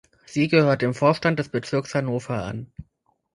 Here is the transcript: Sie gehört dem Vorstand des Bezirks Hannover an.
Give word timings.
Sie 0.25 0.47
gehört 0.47 0.81
dem 0.81 0.95
Vorstand 0.95 1.37
des 1.37 1.49
Bezirks 1.49 1.93
Hannover 1.93 2.43
an. 2.43 2.71